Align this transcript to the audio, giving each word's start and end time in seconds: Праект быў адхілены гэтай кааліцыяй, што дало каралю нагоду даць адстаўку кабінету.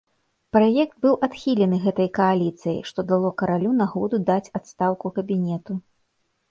Праект 0.55 0.95
быў 1.05 1.13
адхілены 1.27 1.77
гэтай 1.85 2.09
кааліцыяй, 2.19 2.81
што 2.91 2.99
дало 3.13 3.29
каралю 3.43 3.75
нагоду 3.83 4.25
даць 4.33 4.43
адстаўку 4.63 5.07
кабінету. 5.21 5.81